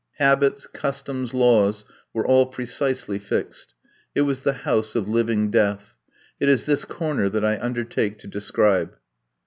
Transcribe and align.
Habits, 0.17 0.65
customs, 0.65 1.31
laws, 1.31 1.85
were 2.11 2.25
all 2.25 2.47
precisely 2.47 3.19
fixed. 3.19 3.75
It 4.15 4.21
was 4.21 4.41
the 4.41 4.53
house 4.65 4.95
of 4.95 5.07
living 5.07 5.51
death. 5.51 5.93
It 6.39 6.49
is 6.49 6.65
this 6.65 6.85
corner 6.85 7.29
that 7.29 7.45
I 7.45 7.59
undertake 7.59 8.17
to 8.17 8.27
describe. 8.27 8.95